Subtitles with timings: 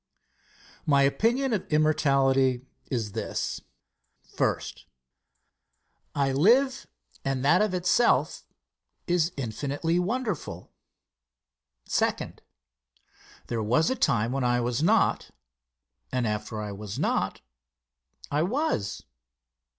[0.87, 3.61] My opinion of immortality is this:
[4.35, 4.87] First.
[6.15, 6.87] I live,
[7.23, 8.43] and that of itself
[9.05, 10.71] is infinitely wonderful.
[11.85, 12.41] Second.
[13.45, 15.29] There was a time when I was not,
[16.11, 17.41] and after I was not,
[18.31, 19.03] I was.